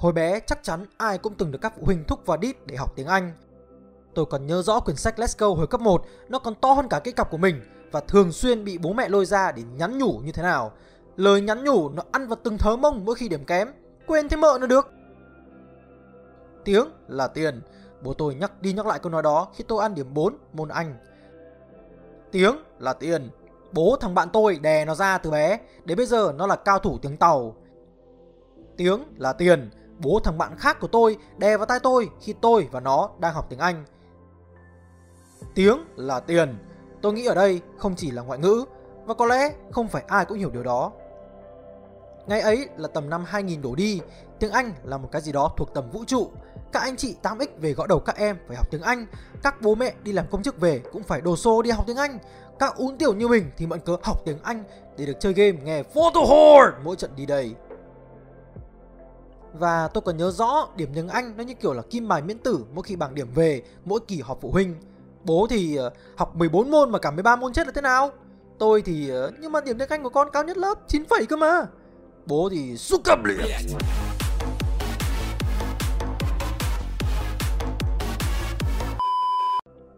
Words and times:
Hồi 0.00 0.12
bé 0.12 0.40
chắc 0.40 0.62
chắn 0.62 0.86
ai 0.96 1.18
cũng 1.18 1.34
từng 1.34 1.52
được 1.52 1.58
các 1.62 1.72
phụ 1.76 1.82
huynh 1.84 2.04
thúc 2.04 2.26
vào 2.26 2.36
đít 2.36 2.56
để 2.66 2.76
học 2.76 2.92
tiếng 2.96 3.06
Anh. 3.06 3.32
Tôi 4.14 4.26
còn 4.26 4.46
nhớ 4.46 4.62
rõ 4.62 4.80
quyển 4.80 4.96
sách 4.96 5.18
Let's 5.18 5.34
Go 5.38 5.48
hồi 5.48 5.66
cấp 5.66 5.80
1 5.80 6.04
nó 6.28 6.38
còn 6.38 6.54
to 6.54 6.72
hơn 6.72 6.88
cả 6.88 7.00
cái 7.04 7.12
cặp 7.12 7.30
của 7.30 7.36
mình 7.36 7.60
và 7.92 8.00
thường 8.00 8.32
xuyên 8.32 8.64
bị 8.64 8.78
bố 8.78 8.92
mẹ 8.92 9.08
lôi 9.08 9.26
ra 9.26 9.52
để 9.52 9.62
nhắn 9.76 9.98
nhủ 9.98 10.20
như 10.24 10.32
thế 10.32 10.42
nào. 10.42 10.72
Lời 11.16 11.40
nhắn 11.40 11.64
nhủ 11.64 11.88
nó 11.88 12.02
ăn 12.12 12.28
vào 12.28 12.38
từng 12.42 12.58
thớ 12.58 12.76
mông 12.76 13.04
mỗi 13.04 13.14
khi 13.14 13.28
điểm 13.28 13.44
kém, 13.44 13.68
quên 14.06 14.28
thế 14.28 14.36
mợ 14.36 14.58
nó 14.60 14.66
được. 14.66 14.90
Tiếng 16.64 16.84
là 17.08 17.28
tiền, 17.28 17.62
bố 18.02 18.14
tôi 18.14 18.34
nhắc 18.34 18.62
đi 18.62 18.72
nhắc 18.72 18.86
lại 18.86 18.98
câu 18.98 19.12
nói 19.12 19.22
đó 19.22 19.48
khi 19.54 19.64
tôi 19.68 19.82
ăn 19.82 19.94
điểm 19.94 20.14
4 20.14 20.36
môn 20.52 20.68
Anh. 20.68 20.94
Tiếng 22.32 22.56
là 22.78 22.92
tiền, 22.92 23.30
bố 23.72 23.96
thằng 24.00 24.14
bạn 24.14 24.28
tôi 24.32 24.58
đè 24.62 24.84
nó 24.84 24.94
ra 24.94 25.18
từ 25.18 25.30
bé, 25.30 25.60
đến 25.84 25.96
bây 25.96 26.06
giờ 26.06 26.32
nó 26.36 26.46
là 26.46 26.56
cao 26.56 26.78
thủ 26.78 26.98
tiếng 27.02 27.16
tàu. 27.16 27.56
Tiếng 28.76 29.04
là 29.16 29.32
tiền, 29.32 29.70
bố 30.02 30.20
thằng 30.24 30.38
bạn 30.38 30.56
khác 30.58 30.80
của 30.80 30.86
tôi 30.86 31.16
đè 31.38 31.56
vào 31.56 31.66
tay 31.66 31.78
tôi 31.82 32.10
khi 32.20 32.34
tôi 32.40 32.68
và 32.70 32.80
nó 32.80 33.10
đang 33.18 33.34
học 33.34 33.46
tiếng 33.48 33.58
Anh. 33.58 33.84
Tiếng 35.54 35.84
là 35.96 36.20
tiền, 36.20 36.58
tôi 37.02 37.12
nghĩ 37.12 37.26
ở 37.26 37.34
đây 37.34 37.60
không 37.78 37.96
chỉ 37.96 38.10
là 38.10 38.22
ngoại 38.22 38.38
ngữ 38.38 38.64
và 39.06 39.14
có 39.14 39.26
lẽ 39.26 39.52
không 39.70 39.88
phải 39.88 40.04
ai 40.06 40.24
cũng 40.24 40.38
hiểu 40.38 40.50
điều 40.50 40.62
đó. 40.62 40.92
Ngày 42.26 42.40
ấy 42.40 42.68
là 42.76 42.88
tầm 42.88 43.10
năm 43.10 43.24
2000 43.26 43.62
đổ 43.62 43.74
đi, 43.74 44.00
tiếng 44.38 44.52
Anh 44.52 44.72
là 44.84 44.98
một 44.98 45.08
cái 45.12 45.22
gì 45.22 45.32
đó 45.32 45.54
thuộc 45.56 45.74
tầm 45.74 45.90
vũ 45.90 46.04
trụ. 46.06 46.30
Các 46.72 46.80
anh 46.80 46.96
chị 46.96 47.16
8X 47.22 47.46
về 47.58 47.72
gõ 47.72 47.86
đầu 47.86 48.00
các 48.00 48.16
em 48.16 48.38
phải 48.48 48.56
học 48.56 48.66
tiếng 48.70 48.82
Anh, 48.82 49.06
các 49.42 49.60
bố 49.60 49.74
mẹ 49.74 49.92
đi 50.02 50.12
làm 50.12 50.26
công 50.30 50.42
chức 50.42 50.60
về 50.60 50.82
cũng 50.92 51.02
phải 51.02 51.20
đồ 51.20 51.36
xô 51.36 51.62
đi 51.62 51.70
học 51.70 51.84
tiếng 51.86 51.96
Anh. 51.96 52.18
Các 52.58 52.76
ún 52.76 52.98
tiểu 52.98 53.14
như 53.14 53.28
mình 53.28 53.50
thì 53.56 53.66
mượn 53.66 53.80
cớ 53.80 53.96
học 54.02 54.20
tiếng 54.24 54.38
Anh 54.42 54.64
để 54.96 55.06
được 55.06 55.20
chơi 55.20 55.32
game 55.32 55.58
nghe 55.64 55.82
Photo 55.82 56.20
Horde 56.20 56.78
mỗi 56.84 56.96
trận 56.96 57.10
đi 57.16 57.26
đây. 57.26 57.54
Và 59.52 59.88
tôi 59.88 60.02
còn 60.02 60.16
nhớ 60.16 60.30
rõ 60.30 60.68
điểm 60.76 60.88
tiếng 60.94 61.08
Anh 61.08 61.36
nó 61.36 61.44
như 61.44 61.54
kiểu 61.54 61.72
là 61.72 61.82
kim 61.82 62.08
bài 62.08 62.22
miễn 62.22 62.38
tử 62.38 62.64
mỗi 62.74 62.82
khi 62.82 62.96
bảng 62.96 63.14
điểm 63.14 63.28
về 63.34 63.62
mỗi 63.84 64.00
kỳ 64.08 64.20
họp 64.20 64.40
phụ 64.40 64.50
huynh. 64.50 64.74
Bố 65.24 65.46
thì 65.50 65.76
ờ, 65.76 65.90
học 66.16 66.36
14 66.36 66.70
môn 66.70 66.90
mà 66.90 66.98
cả 66.98 67.10
13 67.10 67.36
môn 67.36 67.52
chết 67.52 67.66
là 67.66 67.72
thế 67.72 67.80
nào? 67.80 68.10
Tôi 68.58 68.82
thì 68.82 69.08
ờ, 69.08 69.30
nhưng 69.40 69.52
mà 69.52 69.60
điểm 69.60 69.78
tiếng 69.78 69.88
Anh 69.88 70.02
của 70.02 70.08
con 70.08 70.28
cao 70.32 70.44
nhất 70.44 70.56
lớp 70.58 70.74
9 70.88 71.04
phẩy 71.04 71.26
cơ 71.26 71.36
mà. 71.36 71.66
Bố 72.26 72.48
thì 72.52 72.76
xúc 72.76 73.00
cầm 73.04 73.24
liền. 73.24 73.48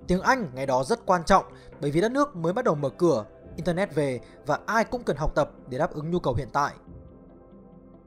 Tiếng 0.07 0.21
Anh 0.21 0.51
ngày 0.55 0.67
đó 0.67 0.85
rất 0.85 1.07
quan 1.07 1.25
trọng 1.25 1.45
bởi 1.81 1.91
vì 1.91 2.01
đất 2.01 2.13
nước 2.13 2.37
mới 2.37 2.53
bắt 2.53 2.65
đầu 2.65 2.75
mở 2.75 2.89
cửa, 2.89 3.25
Internet 3.57 3.95
về 3.95 4.21
và 4.47 4.59
ai 4.67 4.85
cũng 4.85 5.03
cần 5.03 5.17
học 5.17 5.33
tập 5.35 5.51
để 5.69 5.79
đáp 5.79 5.95
ứng 5.95 6.11
nhu 6.11 6.19
cầu 6.19 6.35
hiện 6.35 6.49
tại. 6.53 6.73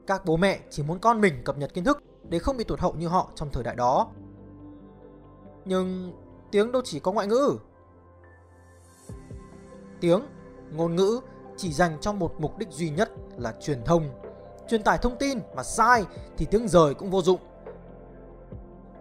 Các 0.06 0.24
bố 0.24 0.36
mẹ 0.36 0.60
chỉ 0.70 0.82
muốn 0.82 0.98
con 0.98 1.20
mình 1.20 1.42
cập 1.44 1.58
nhật 1.58 1.74
kiến 1.74 1.84
thức 1.84 2.02
để 2.28 2.38
không 2.38 2.56
bị 2.56 2.64
tụt 2.64 2.80
hậu 2.80 2.92
như 2.92 3.08
họ 3.08 3.30
trong 3.34 3.50
thời 3.52 3.62
đại 3.62 3.76
đó. 3.76 4.08
Nhưng 5.64 6.12
tiếng 6.50 6.72
đâu 6.72 6.82
chỉ 6.84 7.00
có 7.00 7.12
ngoại 7.12 7.26
ngữ. 7.26 7.58
Tiếng, 10.00 10.22
ngôn 10.72 10.96
ngữ 10.96 11.20
chỉ 11.56 11.72
dành 11.72 11.96
cho 12.00 12.12
một 12.12 12.34
mục 12.38 12.58
đích 12.58 12.68
duy 12.70 12.90
nhất 12.90 13.10
là 13.36 13.54
truyền 13.60 13.84
thông. 13.84 14.08
Truyền 14.68 14.82
tải 14.82 14.98
thông 14.98 15.16
tin 15.18 15.38
mà 15.56 15.62
sai 15.62 16.04
thì 16.36 16.46
tiếng 16.50 16.68
rời 16.68 16.94
cũng 16.94 17.10
vô 17.10 17.22
dụng. 17.22 17.40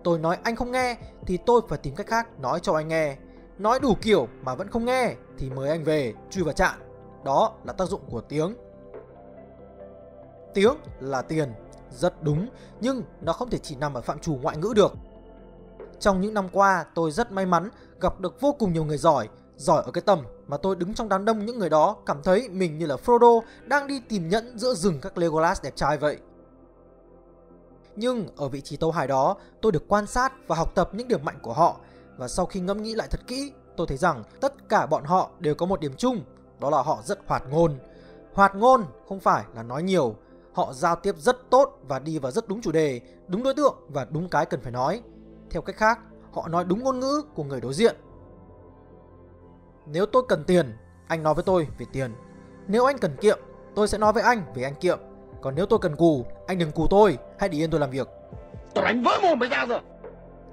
Tôi 0.04 0.20
nói 0.20 0.38
anh 0.44 0.56
không 0.56 0.72
nghe 0.72 0.98
thì 1.26 1.38
tôi 1.46 1.62
phải 1.70 1.78
tìm 1.78 1.96
cách 1.96 2.08
khác 2.08 2.40
nói 2.40 2.60
cho 2.60 2.74
anh 2.74 2.88
nghe. 2.88 3.18
Nói 3.58 3.80
đủ 3.80 3.96
kiểu 4.02 4.28
mà 4.42 4.56
vẫn 4.56 4.70
không 4.70 4.86
nghe 4.86 5.16
thì 5.38 5.50
mời 5.50 5.70
anh 5.70 5.84
về 5.84 6.14
chui 6.30 6.44
vào 6.44 6.54
trạng. 6.54 6.80
Đó 7.24 7.54
là 7.64 7.74
tác 7.74 7.86
dụng 7.86 8.02
của 8.10 8.22
tiếng. 8.22 8.56
Tiếng 10.56 10.76
là 11.00 11.22
tiền, 11.22 11.54
rất 11.92 12.24
đúng, 12.24 12.48
nhưng 12.82 13.04
nó 13.22 13.34
không 13.34 13.50
thể 13.50 13.58
chỉ 13.58 13.76
nằm 13.76 13.94
ở 13.94 14.02
phạm 14.02 14.20
trù 14.20 14.36
ngoại 14.36 14.58
ngữ 14.58 14.74
được. 14.76 14.94
Trong 16.00 16.22
những 16.22 16.34
năm 16.34 16.50
qua, 16.52 16.86
tôi 16.96 17.12
rất 17.12 17.32
may 17.32 17.46
mắn 17.46 17.70
gặp 18.02 18.20
được 18.20 18.42
vô 18.42 18.56
cùng 18.60 18.74
nhiều 18.74 18.86
người 18.86 18.98
giỏi, 18.98 19.30
giỏi 19.56 19.84
ở 19.86 19.92
cái 19.92 20.02
tầm 20.02 20.20
mà 20.48 20.58
tôi 20.58 20.76
đứng 20.76 20.94
trong 20.94 21.10
đám 21.10 21.26
đông 21.26 21.46
những 21.46 21.60
người 21.60 21.70
đó 21.70 21.96
cảm 22.06 22.24
thấy 22.24 22.50
mình 22.50 22.78
như 22.78 22.86
là 22.86 22.96
Frodo 22.96 23.42
đang 23.66 23.88
đi 23.88 24.02
tìm 24.10 24.30
nhẫn 24.30 24.60
giữa 24.60 24.74
rừng 24.74 25.00
các 25.02 25.18
Legolas 25.18 25.64
đẹp 25.64 25.76
trai 25.76 25.98
vậy. 25.98 26.18
Nhưng 27.96 28.28
ở 28.38 28.48
vị 28.48 28.62
trí 28.62 28.78
tấu 28.78 28.92
hài 28.92 29.08
đó, 29.08 29.36
tôi 29.62 29.72
được 29.72 29.84
quan 29.88 30.08
sát 30.08 30.34
và 30.48 30.56
học 30.56 30.76
tập 30.76 30.90
những 30.94 31.08
điểm 31.08 31.26
mạnh 31.26 31.40
của 31.42 31.54
họ 31.54 31.78
và 32.18 32.28
sau 32.28 32.46
khi 32.46 32.60
ngẫm 32.60 32.84
nghĩ 32.84 32.96
lại 32.96 33.08
thật 33.12 33.22
kỹ, 33.28 33.52
tôi 33.78 33.88
thấy 33.88 33.98
rằng 33.98 34.24
tất 34.42 34.70
cả 34.70 34.86
bọn 34.86 35.04
họ 35.04 35.30
đều 35.40 35.56
có 35.56 35.66
một 35.66 35.80
điểm 35.80 35.94
chung, 35.98 36.22
đó 36.60 36.70
là 36.70 36.82
họ 36.82 37.02
rất 37.04 37.20
hoạt 37.28 37.44
ngôn. 37.50 37.80
Hoạt 38.34 38.56
ngôn 38.56 38.86
không 39.10 39.20
phải 39.20 39.44
là 39.56 39.64
nói 39.64 39.84
nhiều, 39.84 40.16
họ 40.56 40.74
giao 40.74 40.96
tiếp 40.96 41.16
rất 41.18 41.50
tốt 41.50 41.80
và 41.88 42.00
đi 42.00 42.20
vào 42.20 42.32
rất 42.32 42.48
đúng 42.48 42.62
chủ 42.62 42.72
đề, 42.72 43.02
đúng 43.28 43.44
đối 43.44 43.54
tượng 43.54 43.76
và 43.90 44.08
đúng 44.12 44.30
cái 44.30 44.46
cần 44.46 44.62
phải 44.62 44.72
nói. 44.72 45.02
Theo 45.50 45.62
cách 45.62 45.76
khác, 45.76 46.00
họ 46.32 46.48
nói 46.48 46.64
đúng 46.64 46.84
ngôn 46.84 47.00
ngữ 47.00 47.22
của 47.36 47.44
người 47.44 47.62
đối 47.62 47.74
diện. 47.74 47.96
Nếu 49.86 50.06
tôi 50.06 50.24
cần 50.28 50.44
tiền, 50.44 50.78
anh 51.08 51.24
nói 51.24 51.34
với 51.34 51.44
tôi 51.44 51.68
về 51.78 51.86
tiền. 51.92 52.12
Nếu 52.68 52.86
anh 52.86 52.98
cần 52.98 53.16
kiệm, 53.22 53.40
tôi 53.76 53.88
sẽ 53.88 53.98
nói 53.98 54.14
với 54.14 54.24
anh 54.24 54.54
về 54.56 54.64
anh 54.64 54.76
kiệm. 54.76 55.00
Còn 55.42 55.56
nếu 55.56 55.66
tôi 55.66 55.80
cần 55.80 55.96
cù, 55.96 56.26
anh 56.48 56.58
đừng 56.58 56.72
cù 56.72 56.88
tôi, 56.90 57.18
hãy 57.40 57.50
để 57.50 57.58
yên 57.58 57.72
tôi 57.72 57.80
làm 57.80 57.90
việc. 57.90 58.08
Tôi 58.74 58.84
đánh 58.84 59.04
vỡ 59.04 59.12
mồm 59.22 59.40
mày 59.40 59.50
ra 59.50 59.66
rồi. 59.66 59.80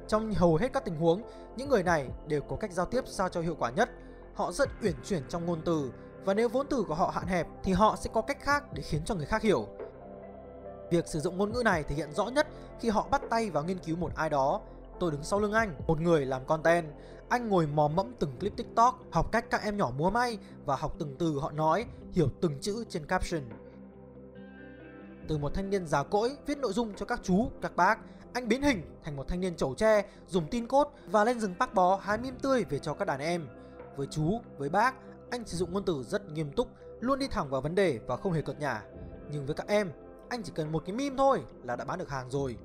Trong 0.08 0.34
hầu 0.34 0.56
hết 0.56 0.72
các 0.72 0.84
tình 0.84 0.96
huống, 0.96 1.22
những 1.56 1.69
người 1.69 1.82
này 1.82 2.08
đều 2.26 2.40
có 2.40 2.56
cách 2.56 2.72
giao 2.72 2.86
tiếp 2.86 3.04
sao 3.06 3.28
cho 3.28 3.40
hiệu 3.40 3.56
quả 3.58 3.70
nhất. 3.70 3.90
Họ 4.34 4.52
rất 4.52 4.69
uyển 4.82 4.94
chuyển 5.04 5.22
trong 5.28 5.46
ngôn 5.46 5.60
từ 5.64 5.92
và 6.24 6.34
nếu 6.34 6.48
vốn 6.48 6.66
từ 6.70 6.84
của 6.88 6.94
họ 6.94 7.12
hạn 7.14 7.26
hẹp 7.26 7.46
thì 7.62 7.72
họ 7.72 7.96
sẽ 8.00 8.10
có 8.12 8.22
cách 8.22 8.38
khác 8.40 8.72
để 8.72 8.82
khiến 8.82 9.02
cho 9.04 9.14
người 9.14 9.26
khác 9.26 9.42
hiểu. 9.42 9.69
Việc 10.92 11.08
sử 11.08 11.20
dụng 11.20 11.38
ngôn 11.38 11.53
ngữ 11.53 11.62
này 11.64 11.82
thể 11.82 11.94
hiện 11.94 12.12
rõ 12.12 12.26
nhất 12.26 12.47
khi 12.80 12.88
họ 12.88 13.08
bắt 13.10 13.22
tay 13.30 13.50
vào 13.50 13.64
nghiên 13.64 13.78
cứu 13.78 13.97
một 13.97 14.12
ai 14.14 14.30
đó. 14.30 14.60
Tôi 15.00 15.10
đứng 15.10 15.22
sau 15.22 15.41
lưng 15.41 15.53
anh, 15.53 15.75
một 15.86 16.00
người 16.00 16.26
làm 16.26 16.44
content. 16.44 16.86
Anh 17.28 17.48
ngồi 17.48 17.66
mò 17.66 17.88
mẫm 17.88 18.12
từng 18.19 18.38
clip 18.41 18.56
TikTok, 18.56 19.00
học 19.10 19.32
cách 19.32 19.50
các 19.50 19.62
em 19.62 19.76
nhỏ 19.76 19.91
múa 19.97 20.10
may 20.10 20.38
và 20.64 20.76
học 20.76 20.97
từng 20.98 21.16
từ 21.19 21.38
họ 21.38 21.50
nói, 21.50 21.86
hiểu 22.12 22.28
từng 22.41 22.60
chữ 22.60 22.84
trên 22.88 23.06
caption. 23.06 23.42
Từ 25.28 25.38
một 25.38 25.54
thanh 25.54 25.70
niên 25.70 25.86
già 25.86 26.02
cỗi 26.02 26.36
viết 26.47 26.58
nội 26.58 26.72
dung 26.72 26.94
cho 26.97 27.06
các 27.06 27.20
chú, 27.22 27.48
các 27.62 27.76
bác, 27.76 27.98
anh 28.32 28.48
biến 28.48 28.62
hình 28.62 28.82
thành 29.04 29.16
một 29.16 29.28
thanh 29.28 29.41
niên 29.41 29.56
chầu 29.56 29.75
tre, 29.75 30.04
dùng 30.28 30.47
tin 30.50 30.66
cốt 30.66 30.92
và 31.06 31.25
lên 31.25 31.41
rừng 31.41 31.54
bác 31.58 31.75
bó 31.75 31.97
hái 31.97 32.19
mim 32.19 32.34
tươi 32.42 32.64
về 32.64 32.78
cho 32.78 32.94
các 32.94 33.04
đàn 33.04 33.20
em. 33.20 33.48
Với 33.97 34.06
chú, 34.10 34.41
với 34.58 34.69
bác, 34.69 34.94
anh 35.31 35.47
sử 35.47 35.56
dụng 35.56 35.72
ngôn 35.72 35.84
từ 35.84 36.02
rất 36.02 36.31
nghiêm 36.31 36.52
túc, 36.52 36.69
luôn 37.00 37.19
đi 37.19 37.28
thẳng 37.28 37.50
vào 37.50 37.60
vấn 37.60 37.75
đề 37.75 38.00
và 38.06 38.16
không 38.16 38.32
hề 38.32 38.42
cợt 38.42 38.60
nhả. 38.60 38.82
Nhưng 39.31 39.47
với 39.47 39.54
các 39.54 39.69
em, 39.69 39.91
anh 40.32 40.43
chỉ 40.43 40.53
cần 40.54 40.72
một 40.72 40.82
cái 40.87 40.97
meme 40.97 41.15
thôi 41.19 41.43
là 41.62 41.76
đã 41.76 41.84
bán 41.84 41.98
được 41.98 42.10
hàng 42.10 42.31
rồi. 42.31 42.56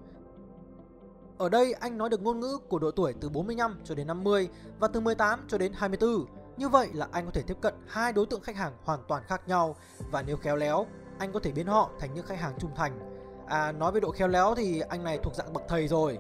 Ở 1.38 1.50
đây 1.50 1.74
anh 1.74 1.98
nói 1.98 2.10
được 2.10 2.22
ngôn 2.22 2.40
ngữ 2.40 2.58
của 2.70 2.80
độ 2.80 2.92
tuổi 2.92 3.14
từ 3.22 3.30
45 3.30 3.80
cho 3.84 3.96
đến 3.96 4.08
50 4.08 4.50
và 4.80 4.88
từ 4.88 5.00
18 5.00 5.46
cho 5.48 5.58
đến 5.58 5.72
24. 5.76 6.26
Như 6.58 6.70
vậy 6.70 6.90
là 6.94 7.08
anh 7.12 7.26
có 7.26 7.32
thể 7.32 7.42
tiếp 7.48 7.58
cận 7.62 7.74
hai 7.88 8.14
đối 8.14 8.26
tượng 8.26 8.42
khách 8.42 8.56
hàng 8.56 8.74
hoàn 8.84 9.00
toàn 9.08 9.24
khác 9.28 9.48
nhau 9.48 9.76
và 10.12 10.22
nếu 10.22 10.38
khéo 10.38 10.56
léo, 10.56 10.86
anh 11.18 11.32
có 11.32 11.40
thể 11.40 11.52
biến 11.52 11.68
họ 11.68 11.90
thành 12.00 12.14
những 12.14 12.26
khách 12.26 12.40
hàng 12.40 12.54
trung 12.60 12.72
thành. 12.76 13.00
À 13.48 13.72
nói 13.72 13.92
về 13.92 14.00
độ 14.00 14.12
khéo 14.12 14.28
léo 14.28 14.56
thì 14.56 14.80
anh 14.80 15.04
này 15.04 15.20
thuộc 15.24 15.36
dạng 15.36 15.54
bậc 15.54 15.64
thầy 15.68 15.88
rồi. 15.88 16.20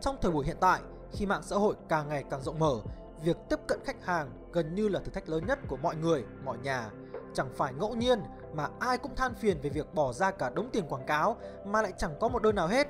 Trong 0.00 0.16
thời 0.20 0.32
buổi 0.32 0.46
hiện 0.46 0.56
tại, 0.60 0.80
khi 1.12 1.26
mạng 1.26 1.42
xã 1.42 1.56
hội 1.56 1.74
càng 1.88 2.08
ngày 2.08 2.24
càng 2.30 2.42
rộng 2.42 2.58
mở, 2.58 2.80
việc 3.24 3.36
tiếp 3.48 3.58
cận 3.66 3.80
khách 3.84 4.04
hàng 4.04 4.30
gần 4.52 4.74
như 4.74 4.88
là 4.88 5.00
thử 5.00 5.10
thách 5.10 5.28
lớn 5.28 5.46
nhất 5.46 5.58
của 5.68 5.76
mọi 5.76 5.96
người, 5.96 6.24
mọi 6.44 6.58
nhà. 6.58 6.90
Chẳng 7.34 7.48
phải 7.54 7.74
ngẫu 7.74 7.94
nhiên 7.94 8.20
mà 8.54 8.68
ai 8.78 8.98
cũng 8.98 9.14
than 9.14 9.34
phiền 9.34 9.60
về 9.62 9.70
việc 9.70 9.94
bỏ 9.94 10.12
ra 10.12 10.30
cả 10.30 10.50
đống 10.50 10.70
tiền 10.72 10.84
quảng 10.88 11.06
cáo 11.06 11.36
mà 11.66 11.82
lại 11.82 11.92
chẳng 11.98 12.14
có 12.20 12.28
một 12.28 12.42
đơn 12.42 12.54
nào 12.54 12.68
hết. 12.68 12.88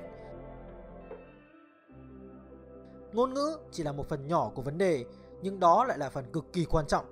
Ngôn 3.13 3.33
ngữ 3.33 3.57
chỉ 3.71 3.83
là 3.83 3.91
một 3.91 4.09
phần 4.09 4.27
nhỏ 4.27 4.51
của 4.55 4.61
vấn 4.61 4.77
đề, 4.77 5.05
nhưng 5.41 5.59
đó 5.59 5.85
lại 5.85 5.97
là 5.97 6.09
phần 6.09 6.31
cực 6.31 6.53
kỳ 6.53 6.65
quan 6.65 6.87
trọng. 6.87 7.05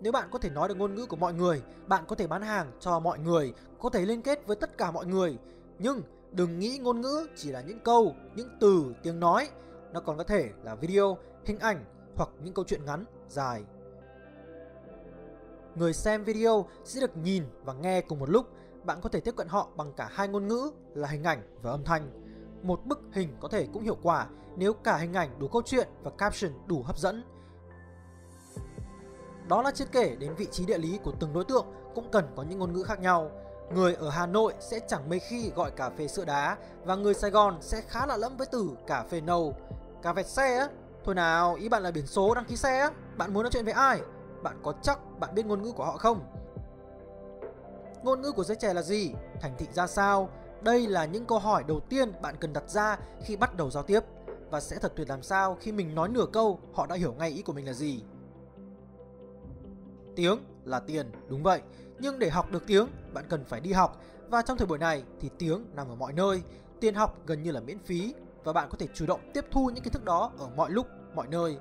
Nếu 0.00 0.12
bạn 0.12 0.28
có 0.32 0.38
thể 0.38 0.50
nói 0.50 0.68
được 0.68 0.74
ngôn 0.76 0.94
ngữ 0.94 1.06
của 1.06 1.16
mọi 1.16 1.34
người, 1.34 1.62
bạn 1.86 2.04
có 2.08 2.16
thể 2.16 2.26
bán 2.26 2.42
hàng 2.42 2.72
cho 2.80 2.98
mọi 2.98 3.18
người, 3.18 3.52
có 3.80 3.90
thể 3.90 4.06
liên 4.06 4.22
kết 4.22 4.46
với 4.46 4.56
tất 4.56 4.78
cả 4.78 4.90
mọi 4.90 5.06
người. 5.06 5.38
Nhưng 5.78 6.02
đừng 6.32 6.58
nghĩ 6.58 6.78
ngôn 6.82 7.00
ngữ 7.00 7.26
chỉ 7.36 7.50
là 7.50 7.60
những 7.60 7.80
câu, 7.80 8.14
những 8.34 8.48
từ, 8.60 8.94
tiếng 9.02 9.20
nói. 9.20 9.48
Nó 9.92 10.00
còn 10.00 10.18
có 10.18 10.24
thể 10.24 10.50
là 10.62 10.74
video, 10.74 11.18
hình 11.44 11.58
ảnh 11.58 11.84
hoặc 12.16 12.28
những 12.42 12.54
câu 12.54 12.64
chuyện 12.68 12.84
ngắn, 12.84 13.04
dài. 13.28 13.64
Người 15.78 15.92
xem 15.92 16.24
video 16.24 16.66
sẽ 16.84 17.00
được 17.00 17.16
nhìn 17.16 17.44
và 17.64 17.72
nghe 17.72 18.00
cùng 18.00 18.18
một 18.18 18.30
lúc. 18.30 18.46
Bạn 18.84 19.00
có 19.02 19.08
thể 19.08 19.20
tiếp 19.20 19.36
cận 19.36 19.48
họ 19.48 19.68
bằng 19.76 19.92
cả 19.92 20.08
hai 20.12 20.28
ngôn 20.28 20.48
ngữ 20.48 20.70
là 20.94 21.08
hình 21.08 21.24
ảnh 21.24 21.42
và 21.62 21.70
âm 21.70 21.84
thanh. 21.84 22.10
Một 22.62 22.86
bức 22.86 23.00
hình 23.12 23.36
có 23.40 23.48
thể 23.48 23.66
cũng 23.72 23.82
hiệu 23.82 23.96
quả 24.02 24.26
nếu 24.56 24.72
cả 24.72 24.96
hình 24.96 25.14
ảnh 25.14 25.38
đủ 25.38 25.48
câu 25.48 25.62
chuyện 25.64 25.88
và 26.02 26.10
caption 26.18 26.52
đủ 26.66 26.82
hấp 26.82 26.98
dẫn. 26.98 27.24
Đó 29.48 29.62
là 29.62 29.70
chiết 29.70 29.88
kể 29.92 30.16
đến 30.18 30.34
vị 30.34 30.46
trí 30.50 30.66
địa 30.66 30.78
lý 30.78 30.98
của 31.04 31.12
từng 31.20 31.32
đối 31.32 31.44
tượng 31.44 31.66
cũng 31.94 32.10
cần 32.10 32.24
có 32.36 32.42
những 32.42 32.58
ngôn 32.58 32.72
ngữ 32.72 32.82
khác 32.82 33.00
nhau. 33.00 33.30
Người 33.74 33.94
ở 33.94 34.10
Hà 34.10 34.26
Nội 34.26 34.54
sẽ 34.60 34.80
chẳng 34.88 35.08
mấy 35.08 35.18
khi 35.18 35.50
gọi 35.50 35.70
cà 35.70 35.90
phê 35.90 36.08
sữa 36.08 36.24
đá 36.24 36.56
và 36.84 36.96
người 36.96 37.14
Sài 37.14 37.30
Gòn 37.30 37.58
sẽ 37.60 37.80
khá 37.88 38.06
lạ 38.06 38.16
lẫm 38.16 38.36
với 38.36 38.46
từ 38.52 38.70
cà 38.86 39.04
phê 39.10 39.20
nâu. 39.20 39.54
Cà 40.02 40.12
vẹt 40.12 40.26
xe 40.26 40.56
á? 40.56 40.68
Thôi 41.04 41.14
nào, 41.14 41.54
ý 41.54 41.68
bạn 41.68 41.82
là 41.82 41.90
biển 41.90 42.06
số 42.06 42.34
đăng 42.34 42.44
ký 42.44 42.56
xe 42.56 42.78
á? 42.78 42.90
Bạn 43.16 43.34
muốn 43.34 43.42
nói 43.42 43.50
chuyện 43.52 43.64
với 43.64 43.74
ai? 43.74 44.00
Bạn 44.42 44.60
có 44.62 44.74
chắc 44.82 45.00
bạn 45.20 45.34
biết 45.34 45.46
ngôn 45.46 45.62
ngữ 45.62 45.72
của 45.72 45.84
họ 45.84 45.96
không? 45.96 46.20
Ngôn 48.02 48.22
ngữ 48.22 48.32
của 48.32 48.44
giới 48.44 48.56
trẻ 48.56 48.74
là 48.74 48.82
gì? 48.82 49.12
Thành 49.40 49.54
thị 49.58 49.66
ra 49.72 49.86
sao? 49.86 50.30
Đây 50.62 50.86
là 50.86 51.04
những 51.04 51.24
câu 51.24 51.38
hỏi 51.38 51.64
đầu 51.68 51.80
tiên 51.80 52.12
bạn 52.22 52.34
cần 52.40 52.52
đặt 52.52 52.70
ra 52.70 52.98
khi 53.22 53.36
bắt 53.36 53.56
đầu 53.56 53.70
giao 53.70 53.82
tiếp 53.82 54.00
và 54.50 54.60
sẽ 54.60 54.78
thật 54.78 54.92
tuyệt 54.96 55.08
làm 55.08 55.22
sao 55.22 55.56
khi 55.60 55.72
mình 55.72 55.94
nói 55.94 56.08
nửa 56.08 56.26
câu 56.32 56.60
họ 56.74 56.86
đã 56.86 56.94
hiểu 56.94 57.12
ngay 57.12 57.30
ý 57.30 57.42
của 57.42 57.52
mình 57.52 57.66
là 57.66 57.72
gì. 57.72 58.02
Tiếng 60.16 60.38
là 60.64 60.80
tiền, 60.80 61.12
đúng 61.28 61.42
vậy. 61.42 61.62
Nhưng 61.98 62.18
để 62.18 62.30
học 62.30 62.50
được 62.50 62.62
tiếng, 62.66 62.88
bạn 63.12 63.24
cần 63.28 63.44
phải 63.44 63.60
đi 63.60 63.72
học 63.72 64.02
và 64.28 64.42
trong 64.42 64.58
thời 64.58 64.66
buổi 64.66 64.78
này 64.78 65.02
thì 65.20 65.30
tiếng 65.38 65.64
nằm 65.74 65.88
ở 65.88 65.94
mọi 65.94 66.12
nơi. 66.12 66.42
Tiền 66.80 66.94
học 66.94 67.18
gần 67.26 67.42
như 67.42 67.50
là 67.50 67.60
miễn 67.60 67.78
phí 67.78 68.14
và 68.44 68.52
bạn 68.52 68.68
có 68.70 68.78
thể 68.78 68.86
chủ 68.94 69.06
động 69.06 69.30
tiếp 69.34 69.44
thu 69.50 69.70
những 69.74 69.84
kiến 69.84 69.92
thức 69.92 70.04
đó 70.04 70.32
ở 70.38 70.48
mọi 70.56 70.70
lúc, 70.70 70.86
mọi 71.14 71.26
nơi. 71.28 71.58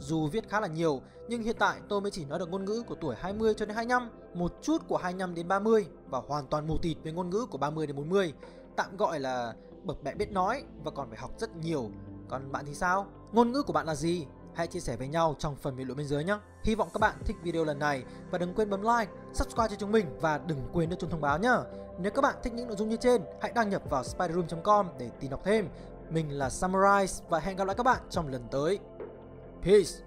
Dù 0.00 0.26
viết 0.26 0.48
khá 0.48 0.60
là 0.60 0.66
nhiều, 0.66 1.00
nhưng 1.28 1.42
hiện 1.42 1.56
tại 1.58 1.80
tôi 1.88 2.00
mới 2.00 2.10
chỉ 2.10 2.24
nói 2.24 2.38
được 2.38 2.48
ngôn 2.48 2.64
ngữ 2.64 2.82
của 2.86 2.94
tuổi 2.94 3.16
20 3.18 3.54
cho 3.54 3.66
đến 3.66 3.74
25, 3.74 4.10
một 4.34 4.52
chút 4.62 4.88
của 4.88 4.96
25 4.96 5.34
đến 5.34 5.48
30 5.48 5.86
và 6.06 6.20
hoàn 6.28 6.46
toàn 6.46 6.66
mù 6.66 6.78
tịt 6.78 6.96
với 7.02 7.12
ngôn 7.12 7.30
ngữ 7.30 7.46
của 7.50 7.58
30 7.58 7.86
đến 7.86 7.96
40. 7.96 8.32
Tạm 8.76 8.96
gọi 8.96 9.20
là 9.20 9.54
bậc 9.84 10.04
mẹ 10.04 10.14
biết 10.14 10.32
nói 10.32 10.64
và 10.84 10.90
còn 10.90 11.08
phải 11.08 11.18
học 11.18 11.30
rất 11.38 11.56
nhiều. 11.56 11.90
Còn 12.28 12.52
bạn 12.52 12.64
thì 12.66 12.74
sao? 12.74 13.06
Ngôn 13.32 13.52
ngữ 13.52 13.62
của 13.62 13.72
bạn 13.72 13.86
là 13.86 13.94
gì? 13.94 14.26
Hãy 14.54 14.66
chia 14.66 14.80
sẻ 14.80 14.96
với 14.96 15.08
nhau 15.08 15.34
trong 15.38 15.56
phần 15.56 15.76
bình 15.76 15.86
luận 15.86 15.98
bên 15.98 16.06
dưới 16.06 16.24
nhé. 16.24 16.38
Hy 16.64 16.74
vọng 16.74 16.88
các 16.92 16.98
bạn 16.98 17.14
thích 17.24 17.36
video 17.42 17.64
lần 17.64 17.78
này 17.78 18.04
và 18.30 18.38
đừng 18.38 18.54
quên 18.54 18.70
bấm 18.70 18.82
like, 18.82 19.12
subscribe 19.32 19.68
cho 19.68 19.76
chúng 19.78 19.92
mình 19.92 20.06
và 20.20 20.38
đừng 20.38 20.68
quên 20.72 20.90
nút 20.90 20.98
chuông 20.98 21.10
thông 21.10 21.20
báo 21.20 21.38
nhé. 21.38 21.52
Nếu 21.98 22.12
các 22.12 22.22
bạn 22.22 22.34
thích 22.42 22.52
những 22.52 22.68
nội 22.68 22.76
dung 22.76 22.88
như 22.88 22.96
trên, 22.96 23.22
hãy 23.40 23.52
đăng 23.54 23.70
nhập 23.70 23.82
vào 23.90 24.04
spiderroom.com 24.04 24.86
để 24.98 25.10
tìm 25.20 25.30
đọc 25.30 25.40
thêm. 25.44 25.68
Mình 26.10 26.30
là 26.30 26.50
Samurai 26.50 27.06
và 27.28 27.38
hẹn 27.38 27.56
gặp 27.56 27.64
lại 27.64 27.76
các 27.76 27.82
bạn 27.82 28.00
trong 28.10 28.28
lần 28.28 28.48
tới. 28.50 28.78
Peace! 29.62 30.00